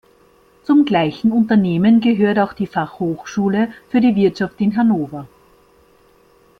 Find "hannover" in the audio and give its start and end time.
4.75-5.27